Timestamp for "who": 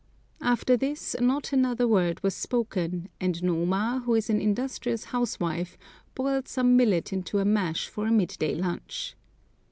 4.03-4.15